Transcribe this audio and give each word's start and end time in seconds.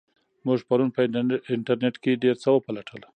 موږ 0.45 0.59
پرون 0.69 0.89
په 0.95 0.99
انټرنیټ 1.55 1.95
کې 2.03 2.19
ډېر 2.23 2.35
څه 2.43 2.49
وپلټل. 2.55 3.01